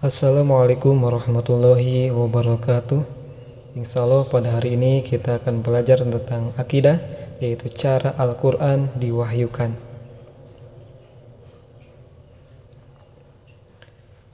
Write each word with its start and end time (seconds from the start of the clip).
Assalamualaikum 0.00 0.96
warahmatullahi 0.96 2.08
wabarakatuh. 2.08 3.04
Insya 3.76 4.00
Allah 4.08 4.24
pada 4.24 4.56
hari 4.56 4.72
ini 4.72 5.04
kita 5.04 5.36
akan 5.36 5.60
belajar 5.60 6.00
tentang 6.00 6.56
akidah 6.56 7.04
Yaitu 7.36 7.68
cara 7.68 8.16
Al-Quran 8.16 8.96
diwahyukan. 8.96 9.76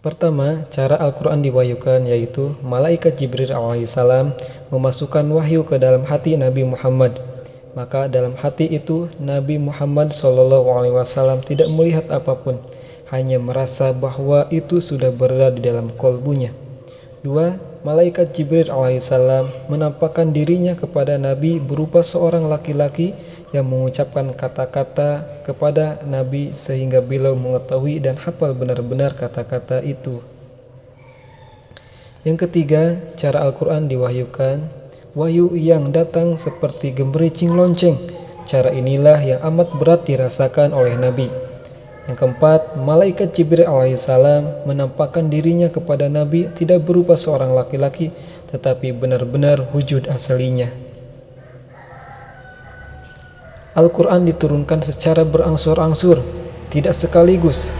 Pertama, 0.06 0.70
cara 0.70 1.02
Al-Quran 1.02 1.42
diwahyukan 1.42 2.06
yaitu 2.06 2.54
Malaikat 2.62 3.18
Jibril 3.18 3.50
alaihissalam 3.50 4.38
memasukkan 4.70 5.26
wahyu 5.34 5.66
ke 5.66 5.82
dalam 5.82 6.06
hati 6.06 6.38
Nabi 6.38 6.62
Muhammad. 6.62 7.18
Maka 7.74 8.06
dalam 8.06 8.38
hati 8.38 8.70
itu 8.70 9.10
Nabi 9.18 9.58
Muhammad 9.58 10.14
SAW 10.14 11.42
tidak 11.42 11.66
melihat 11.74 12.06
apa 12.14 12.38
pun 12.38 12.62
hanya 13.10 13.38
merasa 13.38 13.94
bahwa 13.94 14.50
itu 14.50 14.82
sudah 14.82 15.14
berada 15.14 15.54
di 15.54 15.62
dalam 15.62 15.94
kolbunya. 15.94 16.50
Dua, 17.22 17.58
malaikat 17.86 18.34
Jibril 18.34 18.70
alaihissalam 18.70 19.70
menampakkan 19.70 20.30
dirinya 20.30 20.74
kepada 20.74 21.18
Nabi 21.18 21.58
berupa 21.58 22.02
seorang 22.02 22.46
laki-laki 22.46 23.14
yang 23.54 23.66
mengucapkan 23.66 24.34
kata-kata 24.34 25.42
kepada 25.46 26.02
Nabi 26.02 26.50
sehingga 26.50 26.98
beliau 26.98 27.38
mengetahui 27.38 28.02
dan 28.02 28.18
hafal 28.18 28.54
benar-benar 28.54 29.14
kata-kata 29.14 29.82
itu. 29.86 30.22
Yang 32.26 32.50
ketiga, 32.50 32.98
cara 33.14 33.46
Al-Quran 33.46 33.86
diwahyukan, 33.86 34.66
wahyu 35.14 35.54
yang 35.54 35.94
datang 35.94 36.34
seperti 36.34 36.90
gemericing 36.90 37.54
lonceng. 37.54 38.02
Cara 38.50 38.74
inilah 38.74 39.22
yang 39.22 39.40
amat 39.46 39.70
berat 39.78 40.06
dirasakan 40.10 40.74
oleh 40.74 40.98
Nabi. 40.98 41.45
Yang 42.06 42.16
keempat, 42.22 42.78
malaikat 42.78 43.34
Jibril 43.34 43.66
alaihissalam 43.66 44.62
menampakkan 44.62 45.26
dirinya 45.26 45.66
kepada 45.66 46.06
Nabi 46.06 46.46
tidak 46.54 46.86
berupa 46.86 47.18
seorang 47.18 47.50
laki-laki, 47.50 48.14
tetapi 48.54 48.94
benar-benar 48.94 49.74
wujud 49.74 50.06
aslinya. 50.06 50.70
Al-Quran 53.74 54.22
diturunkan 54.22 54.86
secara 54.86 55.26
berangsur-angsur, 55.26 56.22
tidak 56.70 56.94
sekaligus. 56.94 57.74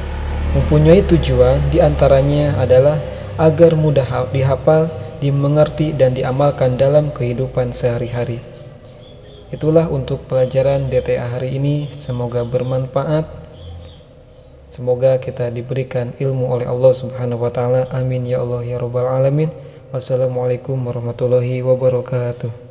Mempunyai 0.58 1.06
tujuan 1.06 1.62
di 1.70 1.78
antaranya 1.78 2.58
adalah 2.58 2.98
agar 3.38 3.78
mudah 3.78 4.26
dihafal, 4.34 4.90
dimengerti, 5.22 5.94
dan 5.94 6.18
diamalkan 6.18 6.74
dalam 6.74 7.14
kehidupan 7.14 7.70
sehari-hari. 7.72 8.42
Itulah 9.54 9.86
untuk 9.86 10.26
pelajaran 10.26 10.90
DTA 10.90 11.38
hari 11.38 11.54
ini. 11.54 11.86
Semoga 11.94 12.42
bermanfaat. 12.42 13.45
Semoga 14.76 15.16
kita 15.16 15.48
diberikan 15.48 16.12
ilmu 16.20 16.52
oleh 16.52 16.68
Allah 16.68 16.92
Subhanahu 16.92 17.48
wa 17.48 17.48
taala. 17.48 17.88
Amin 17.96 18.28
ya 18.28 18.44
Allah 18.44 18.60
ya 18.60 18.76
rabbal 18.76 19.08
alamin. 19.08 19.48
Wassalamualaikum 19.88 20.76
warahmatullahi 20.76 21.64
wabarakatuh. 21.64 22.65